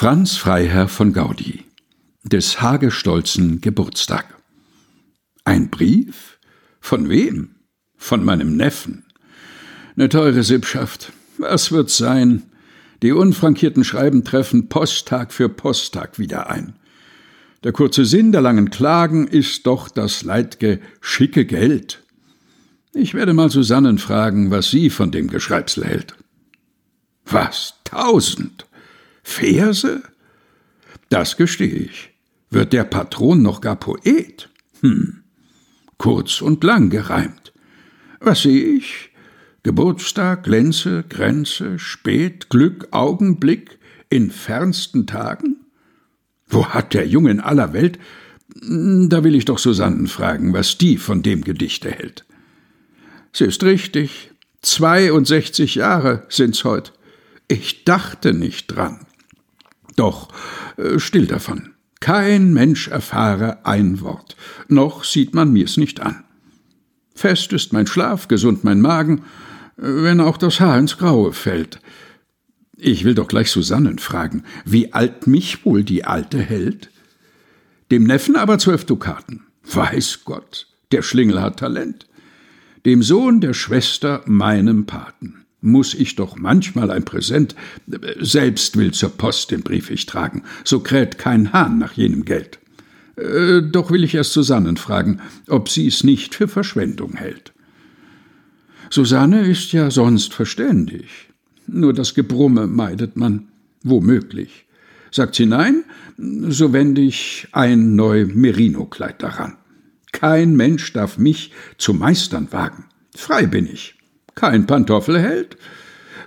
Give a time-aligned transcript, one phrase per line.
[0.00, 1.64] Franz Freiherr von Gaudi
[2.22, 4.26] des hagestolzen Geburtstag.
[5.42, 6.38] Ein Brief?
[6.80, 7.56] Von wem?
[7.96, 9.06] Von meinem Neffen.
[9.96, 11.12] Ne teure Sippschaft.
[11.36, 12.44] Was wird's sein?
[13.02, 16.76] Die unfrankierten Schreiben treffen Posttag für Posttag wieder ein.
[17.64, 22.04] Der kurze Sinn der langen Klagen ist doch das leidge schicke Geld.
[22.92, 26.14] Ich werde mal Susannen fragen, was sie von dem Geschreibsel hält.
[27.24, 27.74] Was?
[27.82, 28.67] Tausend?
[29.38, 30.02] Verse?
[31.08, 32.10] Das gestehe ich.
[32.50, 34.48] Wird der Patron noch gar Poet?
[34.80, 35.22] Hm.
[35.96, 37.52] Kurz und lang gereimt.
[38.20, 39.10] Was sehe ich?
[39.62, 43.78] Geburtstag, Glänze, Grenze, Spät, Glück, Augenblick,
[44.10, 45.56] in fernsten Tagen?
[46.46, 47.98] Wo hat der Junge in aller Welt?
[48.48, 52.24] Da will ich doch Susannen fragen, was die von dem Gedichte hält.
[53.32, 54.30] Sie ist richtig.
[54.62, 56.92] 62 Jahre sind's heut.
[57.46, 59.06] Ich dachte nicht dran.
[59.98, 60.28] Doch
[60.76, 61.74] äh, still davon.
[62.00, 64.36] Kein Mensch erfahre ein Wort,
[64.68, 66.24] noch sieht man mir's nicht an.
[67.16, 69.22] Fest ist mein Schlaf, gesund mein Magen,
[69.76, 71.80] wenn auch das Haar ins Graue fällt.
[72.76, 76.90] Ich will doch gleich Susannen fragen, wie alt mich wohl die Alte hält?
[77.90, 79.46] Dem Neffen aber zwölf Dukaten.
[79.64, 82.06] Weiß Gott, der Schlingel hat Talent.
[82.86, 87.54] Dem Sohn der Schwester meinem Paten muss ich doch manchmal ein Präsent,
[88.20, 92.58] selbst will zur Post den Brief ich tragen, so kräht kein Hahn nach jenem Geld.
[93.16, 97.52] Äh, doch will ich erst Susannen fragen, ob sie es nicht für Verschwendung hält.
[98.90, 101.28] Susanne ist ja sonst verständig,
[101.66, 103.48] nur das Gebrumme meidet man,
[103.82, 104.66] womöglich.
[105.10, 105.84] Sagt sie nein,
[106.16, 109.56] so wende ich ein neu Merino-Kleid daran.
[110.12, 112.84] Kein Mensch darf mich zu meistern wagen.
[113.14, 113.97] Frei bin ich
[114.38, 115.56] kein Pantoffel hält?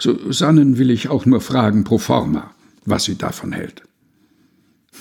[0.00, 2.52] Susannen will ich auch nur fragen pro forma,
[2.84, 3.82] was sie davon hält.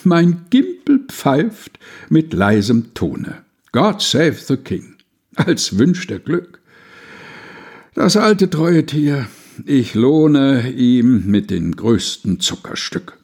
[0.03, 3.43] Mein Gimpel pfeift mit leisem Tone.
[3.71, 4.95] God save the King,
[5.35, 6.59] als wünscht er Glück.
[7.95, 9.27] Das alte treue Tier,
[9.65, 13.17] ich lohne ihm mit den größten Zuckerstück.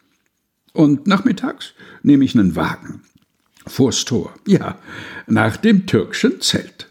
[0.73, 3.01] Und nachmittags nehme ich nen Wagen.
[3.67, 4.79] Vors Tor, ja,
[5.27, 6.84] nach dem türkschen Zelt.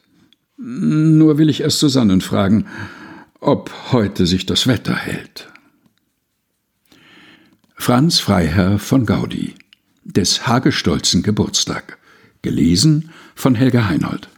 [0.57, 2.67] Nur will ich erst Susannen fragen,
[3.41, 5.49] ob heute sich das Wetter hält.
[7.77, 9.55] Franz Freiherr von Gaudi
[10.05, 11.99] des Hagestolzen Geburtstag
[12.43, 14.29] gelesen von Helga Heinold